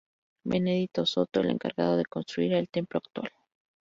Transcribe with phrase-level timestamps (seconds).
[0.43, 3.29] Benedito Soto el encargado de construir el templo actual.